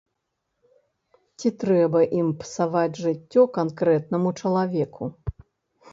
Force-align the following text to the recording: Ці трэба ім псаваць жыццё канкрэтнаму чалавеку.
Ці 1.41 1.51
трэба 1.65 1.99
ім 2.21 2.27
псаваць 2.41 2.99
жыццё 3.03 3.47
канкрэтнаму 3.59 4.29
чалавеку. 4.41 5.03